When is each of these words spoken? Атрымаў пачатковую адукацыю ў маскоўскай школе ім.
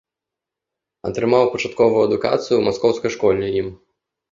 Атрымаў 1.09 1.43
пачатковую 1.53 2.03
адукацыю 2.09 2.41
ў 2.57 2.67
маскоўскай 2.71 3.17
школе 3.19 3.55
ім. 3.63 3.73